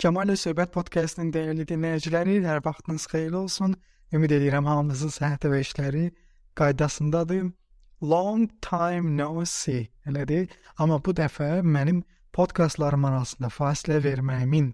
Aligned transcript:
Kemal 0.00 0.30
Söhbət 0.32 0.70
podkastının 0.72 1.28
dəyərli 1.28 1.66
dinləyiciləri, 1.68 2.38
hər 2.40 2.62
vaxtınız 2.64 3.02
xeyirli 3.10 3.36
olsun. 3.36 3.74
Ümid 4.16 4.32
edirəm 4.32 4.64
hamınızın 4.64 5.10
səhhəti 5.12 5.50
və 5.52 5.58
işləri 5.60 6.04
qaydasındadır. 6.56 7.50
Long 8.00 8.46
time 8.64 9.10
no 9.18 9.44
see. 9.44 9.90
Elədir? 10.08 10.46
Amma 10.80 10.96
bu 11.04 11.12
dəfə 11.18 11.60
mənim 11.60 11.98
podkastlarım 12.32 13.04
arasında 13.10 13.50
fasilə 13.52 13.98
verməyimin 14.06 14.70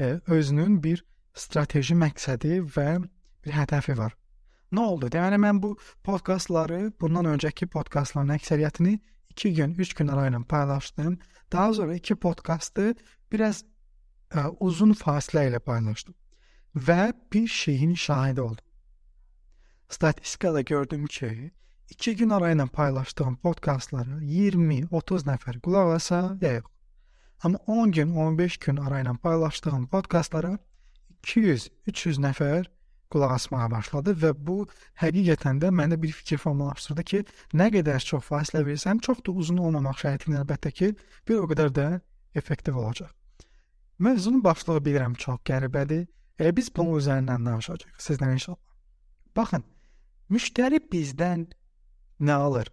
e, 0.00 0.08
özünün 0.26 0.78
bir 0.86 1.04
strateji 1.36 1.98
məqsədi 2.04 2.62
və 2.72 2.86
bir 3.44 3.56
hədəfi 3.58 3.98
var. 3.98 4.16
Nə 4.72 4.86
oldu? 4.86 5.10
Deməli 5.12 5.36
mən 5.42 5.60
bu 5.60 5.74
podkastları 6.08 6.94
bundan 6.96 7.28
öncəki 7.34 7.68
podkastların 7.76 8.38
əksəriyyətini 8.38 8.96
2 9.36 9.52
gün, 9.60 9.76
3 9.76 9.94
gün 10.00 10.08
arayla 10.08 10.40
paylaşdım. 10.48 11.18
Daha 11.52 11.74
sonra 11.74 11.94
iki 11.94 12.14
podkastı 12.14 12.94
biraz 13.32 13.64
uzun 14.60 14.92
fasilə 14.96 15.46
ilə 15.50 15.60
paylaşdım 15.60 16.14
və 16.76 17.12
bir 17.32 17.48
şeyin 17.48 17.94
şahidi 17.94 18.40
oldum. 18.40 18.64
Statistikada 19.88 20.60
gördüm 20.60 21.06
ki, 21.06 21.52
2 21.90 22.16
gün 22.16 22.30
arayla 22.30 22.66
paylaşdığım 22.66 23.36
podkastları 23.36 24.22
20-30 24.24 25.26
nəfər 25.28 25.60
qulaq 25.60 25.94
asa 25.94 26.38
ya 26.40 26.52
yox. 26.52 26.64
Amma 27.42 27.58
10 27.66 27.92
gün, 27.92 28.14
15 28.14 28.56
gün 28.56 28.76
arayla 28.76 29.14
paylaşdığım 29.14 29.86
podkastlara 29.86 30.58
200-300 31.24 32.20
nəfər 32.26 32.66
qulaq 33.10 33.34
asmağa 33.36 33.70
başladı 33.70 34.16
və 34.24 34.32
bu 34.46 34.66
həqiqətən 35.02 35.60
də 35.60 35.68
məndə 35.68 36.02
bir 36.02 36.12
fikir 36.12 36.38
formalaşdırdı 36.38 37.04
ki, 37.04 37.24
nə 37.54 37.68
qədər 37.74 38.00
çox 38.00 38.24
fasilə 38.30 38.64
versəm, 38.64 39.00
çox 39.00 39.20
da 39.26 39.32
uzun 39.32 39.58
olmamaq 39.58 40.00
şərti 40.04 40.30
ilə 40.30 40.40
əlbəttə 40.44 40.72
ki, 40.72 40.94
bir 41.28 41.44
o 41.44 41.48
qədər 41.50 41.74
də 41.76 41.88
effektiv 42.34 42.76
olacaq. 42.76 43.21
Mövzunun 43.98 44.44
başlığı 44.44 44.78
bilirəm 44.86 45.14
çox 45.14 45.40
qəribədir. 45.48 46.06
E, 46.40 46.56
biz 46.56 46.70
bunun 46.76 46.98
üzərindən 46.98 47.46
danışacağıq 47.46 47.98
sizlə 48.02 48.32
inşallah. 48.32 48.60
Baxın, 49.36 49.64
müştəri 50.30 50.80
bizdən 50.92 51.46
nə 52.20 52.38
alır? 52.46 52.72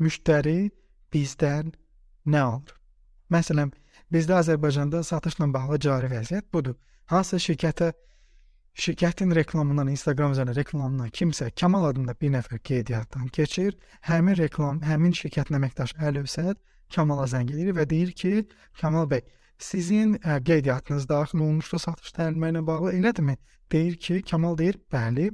Müştəri 0.00 0.70
bizdən 1.14 1.72
nə 2.26 2.42
alır? 2.42 2.74
Məsələn, 3.32 3.72
bizdə 4.12 4.40
Azərbaycanda 4.42 5.02
satışla 5.02 5.48
bağlı 5.54 5.78
cari 5.80 6.10
vəziyyət 6.12 6.52
budur. 6.52 6.76
Hansı 7.06 7.40
şirkətə 7.42 7.92
şirkətin 8.76 9.32
reklamından, 9.34 9.88
Instagram 9.88 10.34
üzərində 10.36 10.56
reklamından 10.56 11.10
kimsə 11.10 11.50
Kamal 11.60 11.88
adında 11.90 12.14
bir 12.20 12.34
nəfər 12.34 12.60
qeydiyyatdan 12.70 13.28
keçir, 13.38 13.76
həmin 14.10 14.36
reklam, 14.38 14.82
həmin 14.84 15.14
şirkətin 15.16 15.58
əməkdaşı 15.60 15.96
Əlövsət 16.10 16.60
Kamala 16.94 17.26
zəng 17.30 17.50
edir 17.52 17.74
və 17.76 17.86
deyir 17.90 18.12
ki, 18.20 18.46
Kamal 18.80 19.08
bəy, 19.10 19.22
sizin 19.58 20.14
ə, 20.20 20.38
qeydiyyatınız 20.46 21.08
daxil 21.08 21.42
olmuşdu 21.46 21.80
satış 21.82 22.14
təlimləri 22.16 22.56
ilə 22.56 22.66
bağlı, 22.66 22.92
elədirmi? 22.98 23.36
Deyir 23.72 23.96
ki, 23.96 24.22
Kamal 24.30 24.56
deyir, 24.58 24.78
bəli. 24.92 25.30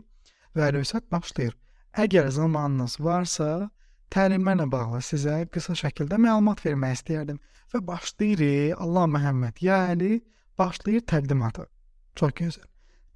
Və 0.56 0.72
Rövsət 0.76 1.08
başlayır. 1.12 1.54
Əgər 2.02 2.28
zamanınız 2.32 2.98
varsa, 3.00 3.70
təlimlərlə 4.12 4.66
bağlı 4.72 5.00
sizə 5.04 5.38
qısa 5.52 5.76
şəkildə 5.84 6.18
məlumat 6.20 6.60
vermək 6.64 6.98
istəyərdim 6.98 7.40
və 7.72 7.80
başlayır 7.88 8.76
Allah 8.80 9.08
Məhəmməd, 9.14 9.62
yəni 9.64 10.20
başlayır 10.58 11.04
təqdimatı. 11.12 11.66
Çox 12.16 12.32
gözəl. 12.40 12.68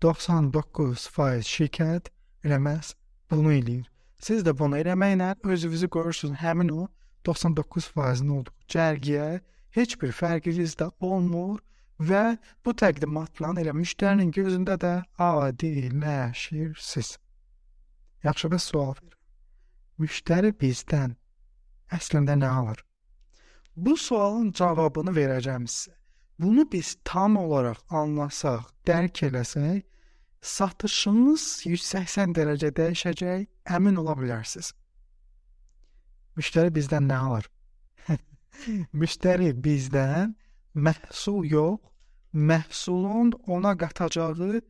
99% 0.05 1.49
şirkət 1.49 2.11
eləməz 2.45 2.93
bunu 3.31 3.53
eləyir. 3.57 3.87
Siz 4.21 4.45
də 4.45 4.53
bunu 4.59 4.79
eləməklə 4.81 5.35
özünüzü 5.45 5.89
qorursunuz 5.93 6.41
həmin 6.41 6.73
o 6.73 6.89
99%-in 7.29 8.33
olduğu 8.39 8.55
cərgiyə 8.73 9.29
heç 9.77 9.97
bir 10.03 10.13
fərqiniz 10.17 10.77
də 10.81 10.91
olmur 11.01 11.61
və 12.11 12.37
bu 12.65 12.75
təqdimatla 12.83 13.53
elə 13.63 13.75
müştərinin 13.77 14.33
gözündə 14.37 14.77
də 14.81 14.95
adiləşirsiniz. 15.19 17.17
Yaxşı 18.25 18.51
bir 18.53 18.59
sual 18.59 18.95
verin. 18.97 19.13
Müştəri 20.01 20.53
bizdən 20.61 21.17
əslində 21.93 22.37
nə 22.37 22.49
alır? 22.61 22.81
Bu 23.77 23.97
sualın 23.97 24.53
cavabını 24.53 25.13
verəcəm 25.17 25.69
sizə. 25.69 25.95
Bunu 26.39 26.67
biz 26.73 26.97
tam 27.05 27.37
olaraq 27.41 27.79
anlasaq, 27.89 28.65
dərk 28.89 29.23
eləsək, 29.29 29.85
satışınız 30.41 31.45
180 31.65 32.35
dərəcə 32.37 32.73
dəyişəcək, 32.77 33.47
əmin 33.77 33.97
ola 34.03 34.17
bilərsiniz. 34.21 34.75
Müştəri 36.37 36.73
bizdən 36.77 37.09
nə 37.11 37.19
alır? 37.27 37.47
Müştəri 39.01 39.53
bizdən 39.67 40.35
məhsul 40.75 41.47
yox, 41.51 41.81
məhsulun 42.33 43.33
ona 43.47 43.73
qatacağı 43.81 44.61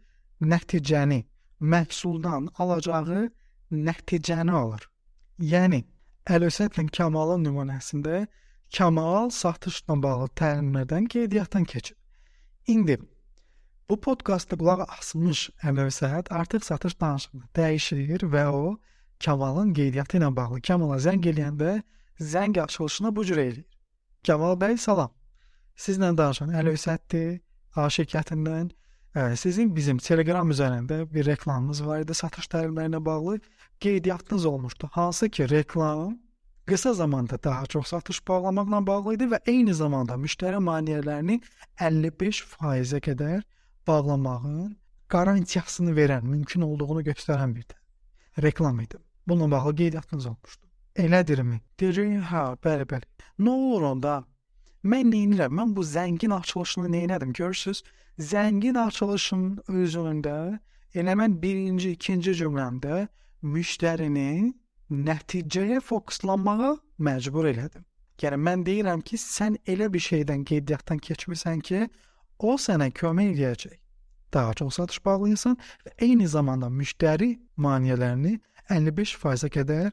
nəticəni, 0.52 1.20
məhsuldan 1.60 2.48
alacağı 2.62 3.28
nəticəni 3.72 4.54
alır. 4.62 4.86
Yəni 5.52 5.82
Əlövsətlə 6.26 6.86
Kamalın 6.96 7.44
nümunəsində 7.46 8.26
Kamal 8.76 9.30
satışla 9.30 9.94
bağlı 10.02 10.26
təlimlərdən 10.38 11.06
qeydiyyatdan 11.12 11.64
keçib. 11.64 11.96
İndi 12.66 12.98
bu 13.88 14.00
podkastda 14.00 14.58
qulaq 14.58 14.82
asmış 14.98 15.50
Əlövsət 15.62 16.32
artıq 16.34 16.66
satış 16.66 16.96
danışıqını 17.00 17.46
dəyişir 17.58 18.26
və 18.32 18.44
o 18.50 18.64
Kamalın 19.24 19.74
qeydiyyatı 19.74 20.18
ilə 20.18 20.30
bağlı 20.36 20.60
Kamala 20.60 20.98
zəng 21.00 21.24
eləyəndə 21.32 21.82
zəng 22.20 22.58
açılışına 22.60 23.16
bu 23.16 23.24
cür 23.24 23.38
eləyir. 23.44 23.64
Kamal 24.26 24.56
bəy 24.60 24.76
salam. 24.76 25.12
Sizlə 25.76 26.12
danışan 26.18 26.52
Əlövsətdir, 26.56 27.40
A 27.76 27.88
şirkətindən. 27.92 28.70
Sizin 29.36 29.74
bizim 29.76 29.98
Telegram 29.98 30.50
üzərində 30.50 31.02
bir 31.12 31.26
reklamımız 31.26 31.82
var 31.86 32.04
idi 32.04 32.14
satış 32.14 32.48
təlimlərinə 32.52 33.04
bağlı. 33.04 33.38
Qeydiyyatınız 33.80 34.46
olmuşdu. 34.46 34.88
Hansı 34.92 35.28
ki, 35.28 35.48
reklam 35.50 36.18
qısa 36.66 36.92
zamanda 36.94 37.42
daha 37.42 37.66
çox 37.66 37.86
satış 37.86 38.28
bağlamaqla 38.28 38.86
bağlı 38.86 39.14
idi 39.14 39.28
və 39.32 39.40
eyni 39.46 39.74
zamanda 39.74 40.16
müştəri 40.18 40.60
maneələrini 40.68 41.40
55%-ə 41.78 43.00
qədər 43.08 43.42
bağlamağın 43.86 44.76
qarantiyasını 45.08 45.94
verən, 45.96 46.24
mümkün 46.26 46.60
olduğunu 46.60 47.02
göstərən 47.06 47.54
bir 47.54 47.62
də 47.62 47.76
reklam 48.42 48.80
idi. 48.80 49.05
Bununla 49.26 49.50
bağlı 49.50 49.76
qeydiyyatınız 49.76 50.26
olmuşdu. 50.26 50.66
Elədirmi? 50.96 51.60
Deyirəm, 51.80 52.22
hə, 52.30 52.42
bəli, 52.64 52.86
bəli. 52.88 53.06
Nə 53.38 53.50
olur 53.52 53.82
onda? 53.90 54.14
Mən 54.84 55.10
nə 55.12 55.22
edirəm? 55.26 55.56
Mən 55.58 55.74
bu 55.76 55.82
zəngin 55.84 56.32
açılışını 56.36 56.88
nə 56.94 57.02
edirəm? 57.06 57.32
Görürsüz? 57.32 57.82
Zəngin 58.18 58.78
açılışın 58.86 59.42
özündə 59.68 60.36
elə 60.94 61.16
mən 61.20 61.36
birinci, 61.42 61.90
ikinci 61.98 62.32
cümləmdə 62.40 63.06
müştərini 63.42 64.54
nəticəyə 64.90 65.80
fokuslanmağa 65.84 66.76
məcbur 66.98 67.50
elədim. 67.52 67.84
Yəni 68.22 68.38
mən 68.40 68.62
deyirəm 68.64 69.02
ki, 69.04 69.18
sən 69.20 69.58
elə 69.68 69.90
bir 69.92 70.00
şeydən 70.00 70.46
qeydiyyatdan 70.48 71.02
keçmisən 71.08 71.60
ki, 71.60 71.82
o 72.38 72.56
sənə 72.56 72.88
kömək 72.96 73.34
edəcək. 73.34 73.76
Daha 74.32 74.54
çox 74.54 74.78
satış 74.78 75.04
bağlayasan 75.04 75.58
və 75.84 75.92
eyni 76.06 76.28
zamanda 76.28 76.70
müştəri 76.72 77.34
maneələrini 77.56 78.38
55%-ə 78.70 79.50
qədər 79.58 79.90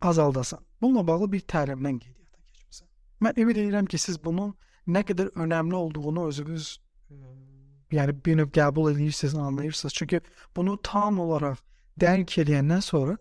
azaldasan. 0.00 0.60
Bununla 0.80 1.06
bağlı 1.06 1.30
bir 1.32 1.40
təlimdən 1.40 1.98
qeydiyyata 2.02 2.40
keçmisən. 2.40 2.88
Mən 3.24 3.40
ümid 3.42 3.60
edirəm 3.62 3.86
ki, 3.90 3.98
siz 3.98 4.20
bunun 4.24 4.54
nə 4.86 5.04
qədər 5.08 5.32
önəmli 5.40 5.74
olduğunu 5.74 6.26
özünüz 6.30 6.70
ə, 6.76 7.18
yəni 7.98 8.16
bir 8.24 8.40
növ 8.40 8.50
qəbul 8.54 8.92
edirsiniz, 8.92 9.34
anlayırsınız. 9.34 9.94
Çünki 9.94 10.20
bunu 10.56 10.76
tam 10.82 11.20
olaraq 11.20 11.62
dərk 12.00 12.38
edəndən 12.44 12.82
sonra 12.82 13.16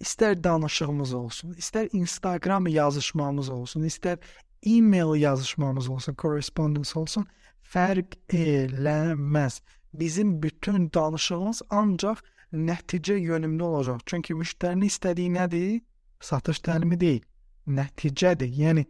istər 0.00 0.36
danışığımız 0.44 1.14
olsun, 1.14 1.54
istər 1.60 1.88
Instagram 1.92 2.66
yazışmamız 2.66 3.48
olsun, 3.48 3.84
istər 3.84 4.18
e-mail 4.66 5.14
yazışmamız 5.20 5.88
olsun, 5.88 6.16
correspondence 6.18 6.98
olsun, 6.98 7.26
fərq 7.62 8.16
eləməz. 8.28 9.60
Bizim 9.92 10.42
bütün 10.42 10.90
danışığımız 10.94 11.62
ancaq 11.70 12.22
nəticə 12.52 13.14
yönümlü 13.14 13.62
olacaq. 13.62 14.00
Çünki 14.06 14.34
müştərinin 14.34 14.90
istədiyi 14.90 15.30
nədir? 15.34 15.80
Satış 16.20 16.60
təlimi 16.66 16.98
deyil, 17.00 17.22
nəticədir. 17.66 18.50
Yəni 18.50 18.84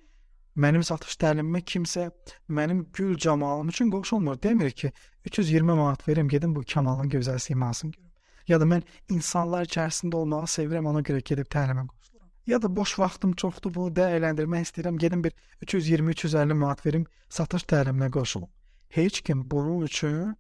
mənim 0.57 0.85
satış 0.87 1.17
təlimimə 1.21 1.61
kimsə 1.63 2.09
mənim 2.49 2.87
gül 2.97 3.17
camalım 3.17 3.69
üçün 3.69 3.91
qoşulmur. 3.91 4.43
Demir 4.43 4.71
ki, 4.71 4.93
320 5.25 5.75
manat 5.75 6.09
verim 6.09 6.29
gedim 6.29 6.55
bu 6.55 6.63
Kamalın 6.75 7.11
gözəl 7.11 7.39
simasını 7.39 7.91
görüm. 7.91 8.11
Ya 8.49 8.61
da 8.61 8.65
mən 8.65 8.83
insanlar 9.09 9.69
içərisində 9.69 10.15
olmağı 10.17 10.49
sevirəm, 10.49 10.87
ona 10.87 11.01
görə 11.01 11.21
gedib 11.23 11.47
təlimə 11.53 11.87
qoşuluram. 11.87 12.31
Ya 12.47 12.63
da 12.63 12.77
boş 12.77 12.99
vaxtım 12.99 13.33
çoxdur, 13.33 13.75
bunu 13.75 13.93
dəyərləndirmək 13.95 14.67
istəyirəm, 14.67 14.99
gedim 14.99 15.25
bir 15.25 15.37
320-350 15.63 16.55
manat 16.55 16.87
verim, 16.87 17.07
satış 17.29 17.63
təliminə 17.63 18.11
qoşulum. 18.11 18.49
Heç 18.89 19.21
kim 19.21 19.45
bunun 19.51 19.85
üçün 19.87 20.35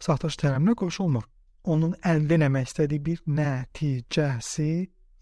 satış 0.00 0.36
təliminə 0.36 0.74
qoşulmur 0.74 1.24
onun 1.66 1.94
əldə 2.06 2.38
etmək 2.38 2.70
istədiyi 2.70 3.02
bir 3.08 3.22
nəticəsi 3.38 4.70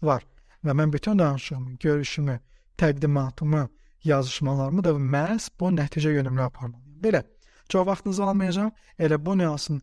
var. 0.05 0.23
Və 0.65 0.73
mən 0.77 0.93
bütün 0.93 1.19
danışığımı, 1.19 1.77
görüşümü, 1.81 2.39
təqdimatımı, 2.77 3.67
yazışmalarımı 4.03 4.83
da 4.83 4.93
məhz 5.15 5.49
bu 5.59 5.71
nəticə 5.73 6.13
yönümlü 6.13 6.41
aparmalıyam. 6.41 7.01
Belə, 7.03 7.23
çox 7.69 7.87
vaxtınızı 7.87 8.23
almayacağam. 8.23 8.71
Elə 8.99 9.19
bu 9.25 9.37
nüansın 9.37 9.81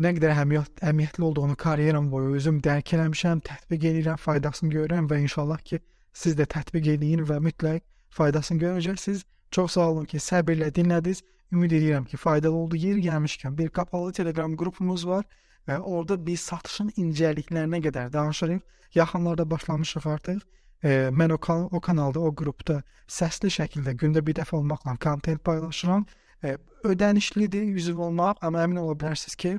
nə 0.00 0.14
qədər 0.16 0.34
əhəmiyyət, 0.34 0.82
əhəmiyyətli 0.82 1.24
olduğunu 1.28 1.56
karyeram 1.56 2.10
boyu 2.12 2.36
özüm 2.36 2.60
dərk 2.64 2.94
eləmişəm, 2.96 3.42
tətbiq 3.48 3.88
edirəm, 3.92 4.20
faydasını 4.20 4.72
görürəm 4.74 5.10
və 5.10 5.20
inşallah 5.26 5.60
ki, 5.68 5.80
siz 6.12 6.36
də 6.38 6.48
tətbiq 6.56 6.88
eləyin 6.96 7.26
və 7.28 7.38
mütləq 7.48 7.84
faydasını 8.10 8.64
görəcəksiniz. 8.64 9.24
Çox 9.50 9.76
sağ 9.76 9.88
olun 9.90 10.08
ki, 10.08 10.18
səbirlə 10.18 10.72
dinlədiniz. 10.74 11.22
Ümid 11.52 11.72
edirəm 11.76 12.04
ki, 12.08 12.16
faydalı 12.16 12.56
oldu. 12.56 12.76
Yeri 12.76 13.04
gəlmişkən 13.04 13.58
bir 13.58 13.68
qapalı 13.68 14.12
Telegram 14.12 14.56
qrupumuz 14.56 15.06
var 15.06 15.24
və 15.68 15.78
orada 15.78 16.18
biz 16.26 16.46
satışın 16.50 16.90
incəliklərinə 16.98 17.82
qədər 17.86 18.12
danışırıq. 18.12 18.62
Yaxınlarda 18.94 19.50
başlamışıq 19.50 20.06
artıq. 20.14 20.40
E, 20.82 21.10
mən 21.14 21.32
o, 21.32 21.38
kan 21.38 21.68
o 21.74 21.80
kanalda, 21.80 22.20
o 22.20 22.34
qrupda 22.34 22.82
səsli 23.08 23.50
şəkildə 23.54 23.94
gündə 24.00 24.24
bir 24.26 24.36
dəfə 24.40 24.56
olmaqla 24.58 24.96
kontent 25.00 25.44
paylaşıram. 25.44 26.06
E, 26.44 26.56
ödənişlidir 26.84 27.70
üzv 27.78 28.00
olmaq, 28.08 28.42
amma 28.42 28.64
əmin 28.66 28.82
ola 28.82 28.96
bilərsiniz 28.98 29.36
ki, 29.38 29.58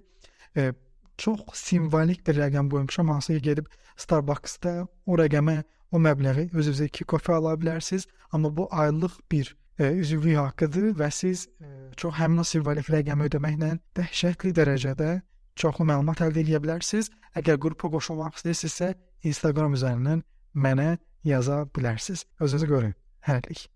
e, 0.58 0.74
çox 1.18 1.42
simvolik 1.54 2.28
bir 2.28 2.40
rəqəm 2.42 2.70
qoymuşam, 2.70 3.10
hansı 3.10 3.38
ki 3.38 3.42
gedib 3.50 3.72
Starbucks-da 3.98 4.88
o 5.06 5.18
rəqəmə, 5.20 5.62
o 5.94 6.02
məbləği 6.02 6.50
özünüzə 6.52 6.90
2 6.92 7.06
kofe 7.06 7.34
ala 7.34 7.54
bilərsiniz, 7.62 8.08
amma 8.32 8.52
bu 8.58 8.68
aylıq 8.72 9.20
bir 9.32 9.56
e, 9.80 9.92
üzvlük 10.04 10.38
haqqıdır 10.38 10.96
və 11.00 11.12
siz 11.12 11.48
e, 11.62 11.70
çox 11.98 12.18
həmin 12.20 12.44
o 12.44 12.48
simvolik 12.48 12.90
rəqəmi 12.92 13.30
ödəməklə 13.30 13.78
dəhşətli 13.98 14.54
dərəcədə 14.60 15.14
çoxlu 15.60 15.86
məlumat 15.90 16.24
əldə 16.26 16.44
edə 16.46 16.62
bilərsiniz. 16.64 17.12
Əgər 17.40 17.60
qrupa 17.62 17.90
qoşulmaq 17.94 18.40
istəyirsinizsə, 18.40 18.94
Instagram 19.30 19.78
üzərindən 19.78 20.26
mənə 20.54 20.98
yaza 21.28 21.64
bilərsiniz. 21.76 22.28
Özünüzə 22.44 22.70
görün. 22.70 22.98
Hələlik. 23.28 23.68